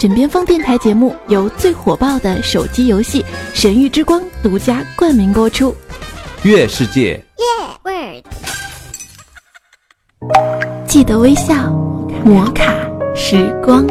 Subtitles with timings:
[0.00, 3.20] 枕边风电台节目由最火爆的手机游戏
[3.52, 5.76] 《神域之光》独家冠名播出。
[6.42, 7.22] 月世界，
[10.86, 11.70] 记得微笑，
[12.24, 12.72] 摩卡
[13.14, 13.86] 时光。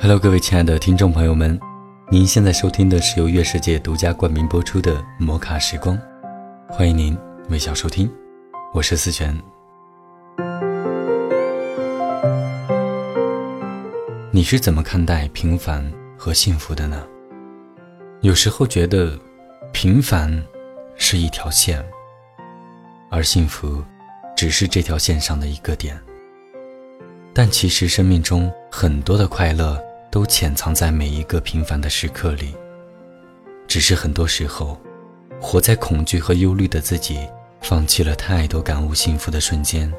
[0.00, 1.56] Hello，各位亲爱的听众朋友们，
[2.12, 5.96] 您现在收听的是由月世界独家冠名播出的《摩卡时光》，
[6.68, 7.16] 欢迎您
[7.48, 8.06] 微笑收听，
[8.74, 9.34] 我是思璇。
[14.30, 17.02] 你是怎么看待平凡和幸福的呢？
[18.20, 19.18] 有时候觉得
[19.72, 20.30] 平凡
[20.96, 21.82] 是一条线，
[23.08, 23.82] 而幸福
[24.36, 25.98] 只是这条线上的一个点。
[27.32, 29.82] 但其实生命中很多的快乐。
[30.12, 32.54] 都潜藏在每一个平凡的时刻里。
[33.66, 34.78] 只是很多时候，
[35.40, 37.26] 活在恐惧和忧虑的自己，
[37.62, 39.90] 放弃了太多感悟幸福的瞬间，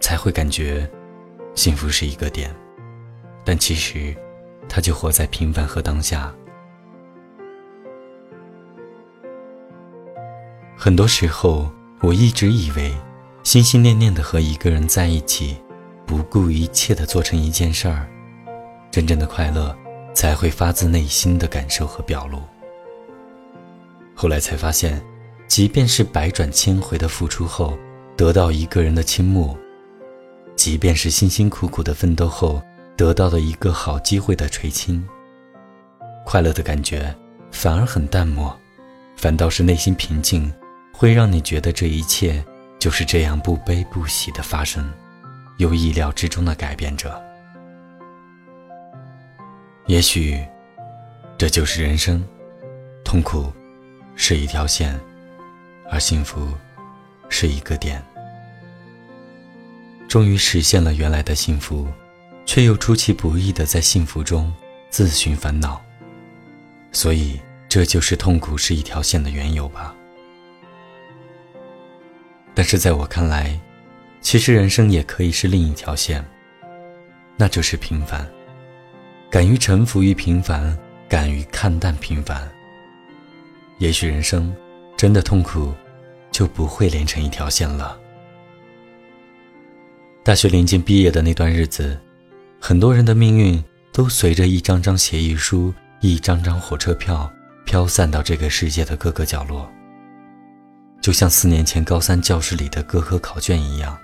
[0.00, 0.88] 才会感觉
[1.54, 2.50] 幸福是一个点。
[3.44, 4.16] 但其实，
[4.66, 6.34] 它就活在平凡和当下。
[10.74, 12.94] 很多时候，我一直以为，
[13.42, 15.58] 心心念念的和一个人在一起，
[16.06, 18.08] 不顾一切的做成一件事儿。
[18.90, 19.76] 真正的快乐，
[20.14, 22.40] 才会发自内心的感受和表露。
[24.14, 25.02] 后来才发现，
[25.46, 27.78] 即便是百转千回的付出后，
[28.16, 29.56] 得到一个人的倾慕；
[30.56, 32.60] 即便是辛辛苦苦的奋斗后，
[32.96, 35.06] 得到了一个好机会的垂青，
[36.24, 37.14] 快乐的感觉
[37.52, 38.52] 反而很淡漠，
[39.16, 40.52] 反倒是内心平静，
[40.92, 42.44] 会让你觉得这一切
[42.78, 44.92] 就是这样不悲不喜的发生，
[45.58, 47.22] 有意料之中的改变着。
[49.88, 50.38] 也许，
[51.38, 52.22] 这就是人生。
[53.02, 53.50] 痛苦
[54.14, 55.00] 是一条线，
[55.90, 56.52] 而幸福
[57.30, 58.04] 是一个点。
[60.06, 61.88] 终于实现了原来的幸福，
[62.44, 64.52] 却又出其不意的在幸福中
[64.90, 65.82] 自寻烦恼。
[66.92, 69.96] 所以，这就是痛苦是一条线的缘由吧。
[72.54, 73.58] 但是在我看来，
[74.20, 76.22] 其实人生也可以是另一条线，
[77.38, 78.30] 那就是平凡。
[79.30, 82.48] 敢于臣服于平凡，敢于看淡平凡。
[83.76, 84.54] 也许人生
[84.96, 85.74] 真的痛苦，
[86.30, 87.98] 就不会连成一条线了。
[90.24, 91.98] 大学临近毕业的那段日子，
[92.58, 93.62] 很多人的命运
[93.92, 97.30] 都随着一张张协议书、一张张火车票
[97.66, 99.70] 飘散到这个世界的各个角落，
[101.02, 103.96] 就像四年前高三教室里的各科考卷一样，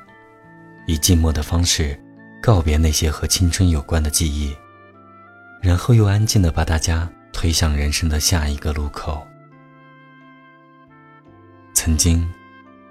[0.87, 1.99] 以寂寞的方式
[2.43, 4.55] 告别那些和青春有关的记忆。
[5.65, 9.27] 然后又安静地把大家推向人生的下一个路口。
[11.73, 12.31] 曾经，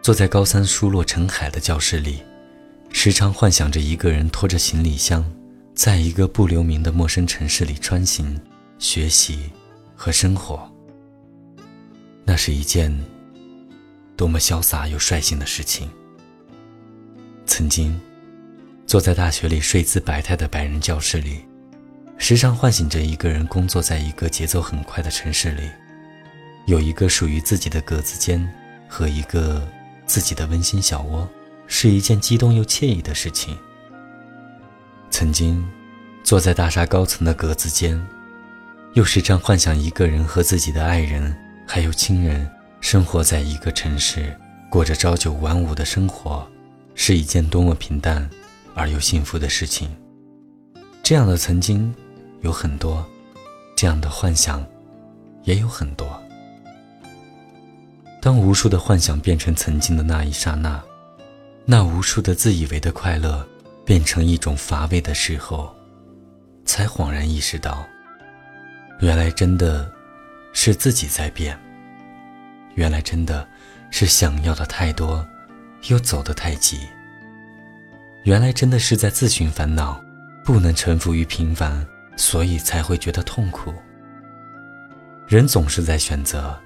[0.02, 2.24] 坐在高三疏落成海的教室里，
[2.90, 5.24] 时常幻想着一个人拖着行李箱，
[5.76, 8.42] 在一个不留名的陌生城市里穿行、
[8.80, 9.52] 学习
[9.96, 10.68] 和生活。
[12.26, 12.92] 那是一件
[14.18, 15.88] 多么潇洒又率性的事情。
[17.46, 18.02] 曾经，
[18.88, 21.46] 坐在大学里睡姿百态的白人教室里。
[22.18, 25.70] 时常唤醒着一个人工作在一个节奏很快的城市里，
[26.68, 28.48] 有一个属于自己的格子间
[28.88, 29.68] 和一个
[30.06, 31.28] 自己的温馨小窝，
[31.68, 33.58] 是一件激动又惬意的事情。
[35.10, 35.70] 曾经
[36.24, 38.02] 坐在大厦高层的格子间，
[38.94, 41.36] 又时常幻想一个人和自己的爱人
[41.68, 44.34] 还有亲人生活在一个城市，
[44.70, 46.48] 过着朝九晚五的生活，
[46.96, 48.30] 是一件多么平淡
[48.74, 49.94] 而又幸福的事情。
[51.04, 51.94] 这样的曾经。
[52.44, 53.06] 有很多
[53.76, 54.66] 这样的幻想，
[55.44, 56.22] 也有很多。
[58.22, 60.82] 当无数的幻想变成曾经的那一刹那，
[61.66, 63.46] 那无数的自以为的快乐
[63.86, 65.74] 变成一种乏味的时候，
[66.66, 67.86] 才恍然意识到，
[69.00, 69.92] 原来真的
[70.54, 71.58] 是自己在变。
[72.76, 73.48] 原来真的
[73.90, 75.26] 是想要的太多，
[75.90, 76.80] 又走得太急。
[78.24, 80.02] 原来真的是在自寻烦恼，
[80.44, 81.86] 不能臣服于平凡。
[82.16, 83.74] 所以才会觉得痛苦。
[85.28, 86.58] 人总是在选择，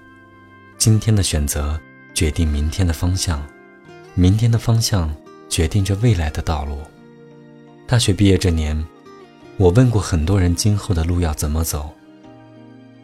[0.78, 1.80] 今天的选择
[2.14, 3.42] 决定明天的方向，
[4.14, 5.14] 明天的方向
[5.48, 6.80] 决定着未来的道路。
[7.88, 8.86] 大学毕业这年，
[9.58, 11.94] 我问过很多人今后的路要怎么走，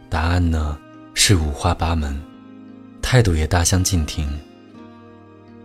[0.09, 0.77] 答案呢
[1.13, 2.21] 是五花八门，
[3.01, 4.27] 态度也大相径庭。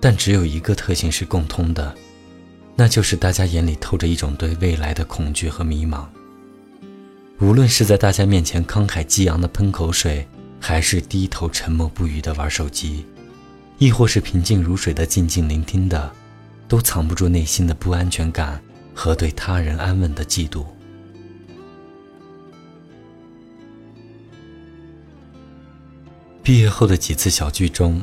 [0.00, 1.92] 但只有一个特性是共通的，
[2.76, 6.06] 那就是大家眼里透着一种对未来的恐惧和迷茫。
[7.40, 10.26] 无论是在大家面前慷慨激昂的喷口水，
[10.61, 13.06] 还是低头沉默不语的玩手机，
[13.79, 16.12] 亦或是平静如水的静静聆听的，
[16.67, 18.61] 都藏不住内心的不安全感
[18.93, 20.64] 和对他人安稳的嫉妒。
[26.43, 28.02] 毕业后的几次小聚中，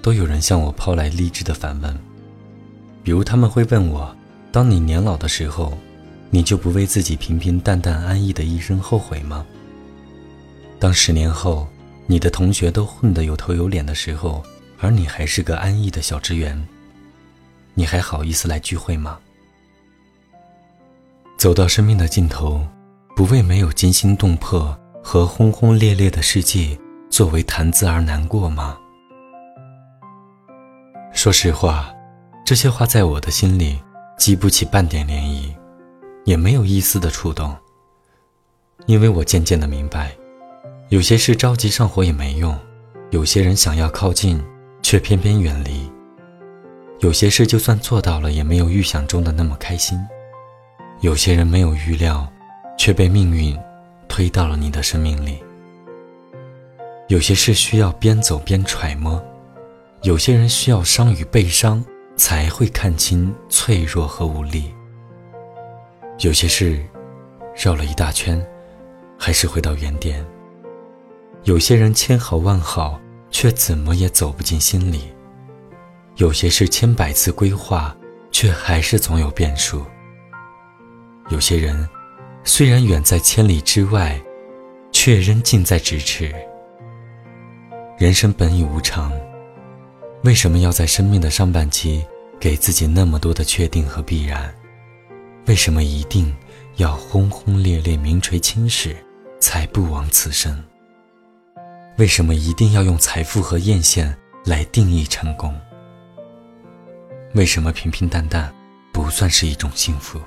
[0.00, 1.94] 都有人向我抛来励志的反问，
[3.02, 4.16] 比如他们会问我
[4.50, 5.76] ：“当你年老的时候，
[6.34, 9.46] 你就不为自己平平淡淡安逸的一生后悔吗？”
[10.80, 11.68] 当十年后，
[12.08, 14.42] 你的同学都混得有头有脸的时候，
[14.80, 16.60] 而你还是个安逸的小职员，
[17.74, 19.16] 你还好意思来聚会吗？
[21.38, 22.66] 走到生命的尽头，
[23.14, 26.76] 不为没有惊心动魄和轰轰烈烈的世界
[27.08, 28.76] 作为谈资而难过吗？
[31.12, 31.94] 说实话，
[32.44, 33.80] 这些话在我的心里
[34.18, 35.53] 激不起半点涟漪，
[36.24, 37.54] 也没有一丝的触动，
[38.86, 40.12] 因为我渐渐的明白。
[40.88, 42.58] 有些事着急上火也没用，
[43.10, 44.42] 有些人想要靠近，
[44.82, 45.90] 却偏偏远离。
[47.00, 49.98] 有些事就算做到了，也没有预想中的那么开心。
[51.00, 52.26] 有些人没有预料，
[52.78, 53.58] 却被命运
[54.08, 55.42] 推到了你的生命里。
[57.08, 59.22] 有些事需要边走边揣摩，
[60.02, 61.84] 有些人需要伤与悲伤
[62.16, 64.72] 才会看清脆弱和无力。
[66.20, 66.80] 有些事
[67.56, 68.40] 绕了一大圈，
[69.18, 70.24] 还是回到原点。
[71.42, 73.00] 有些人千好万好，
[73.30, 75.12] 却怎么也走不进心里；
[76.16, 77.94] 有些事千百次规划，
[78.30, 79.80] 却还是总有变数；
[81.30, 81.86] 有些人
[82.44, 84.18] 虽然远在千里之外，
[84.92, 86.32] 却仍近在咫尺。
[87.98, 89.12] 人生本已无常，
[90.22, 92.04] 为什么要在生命的上半期
[92.38, 94.54] 给自己那么多的确定和必然？
[95.46, 96.34] 为什么一定
[96.76, 98.96] 要轰轰烈烈、名垂青史，
[99.38, 100.64] 才不枉此生？
[101.98, 104.10] 为什么一定要用财富和艳羡
[104.46, 105.54] 来定义成功？
[107.34, 108.50] 为什么平平淡淡
[108.90, 110.18] 不算是一种幸福？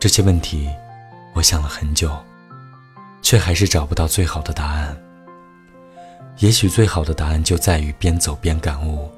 [0.00, 0.68] 这些问题，
[1.32, 2.18] 我想了很久，
[3.22, 5.00] 却还是找不到最好的答案。
[6.38, 9.08] 也许最好的答案就在于边走边感悟。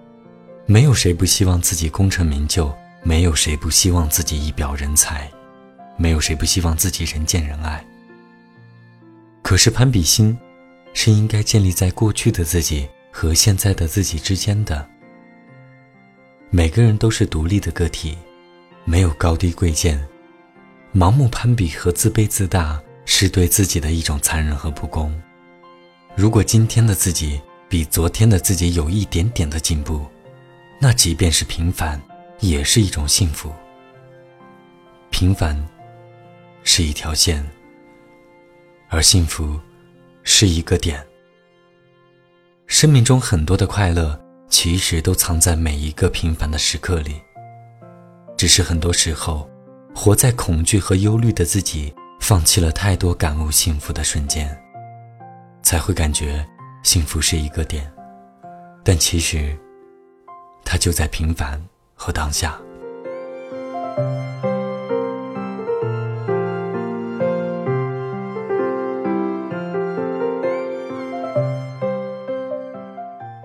[0.67, 2.71] 没有谁不希望自己功成名就，
[3.03, 5.31] 没有谁不希望自己一表人才，
[5.97, 7.85] 没有谁不希望自己人见人爱。
[9.43, 10.39] 可是攀比心。
[10.95, 14.85] 是应该建立在过去的自己和现在的自己之间的。
[16.51, 18.17] 每个人都是独立的个体，
[18.85, 20.03] 没有高低贵贱。
[20.93, 25.15] 盲目攀比和自卑自大是对自己的一种残忍和不公。
[26.17, 30.05] 如果今天的自己比昨天的自己有一点点的进步，
[30.81, 32.01] 那即便是平凡，
[32.41, 33.53] 也是一种幸福。
[35.11, 35.57] 平凡
[36.63, 37.47] 是一条线，
[38.89, 39.59] 而幸福。
[40.31, 41.03] 是一个点。
[42.67, 47.15] 生命中很多的快乐，其实都藏在每一个平凡的时刻里。
[48.37, 49.49] 只是很多时候，
[49.95, 54.55] 活在恐惧和忧虑的自己，放弃了太多感悟幸福的瞬间，
[55.63, 56.47] 才会感觉
[56.83, 57.91] 幸福是一个点。
[58.85, 59.59] 但其实，
[60.63, 61.59] 它就在平凡
[61.99, 62.59] 和当下。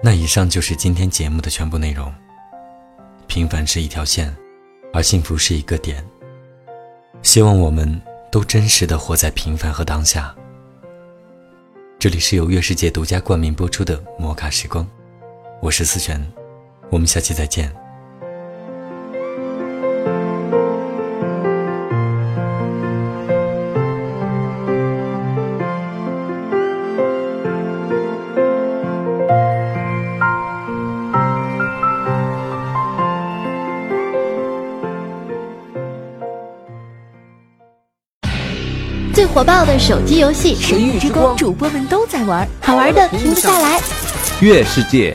[0.05, 2.13] 那以上就是今天节目的全部内容。
[3.25, 4.35] 平凡是一条线，
[4.93, 6.05] 而幸福是一个点。
[7.21, 10.35] 希望我们都真实的活在平凡和当下。
[11.97, 14.85] 这里是由月世界独家冠名播出的摩卡时光，
[15.61, 16.21] 我是思璇，
[16.91, 17.82] 我们下期再见。
[39.33, 43.81] 火爆的手机游戏《神域之光》，主播们都在玩，好玩的停不下来。
[44.41, 45.11] 月世界。